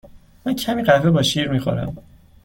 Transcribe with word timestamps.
من 0.45 0.53
کمی 0.55 0.83
قهوه 0.83 1.11
با 1.11 1.21
شیر 1.21 1.49
می 1.51 1.59
خورم. 1.59 1.97